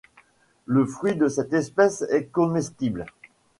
[0.65, 3.05] Le fruit de cette espèce est comestible.